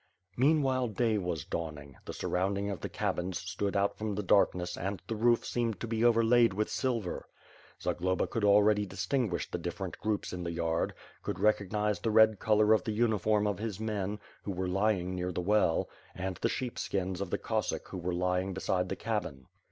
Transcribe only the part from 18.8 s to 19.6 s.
the cabin.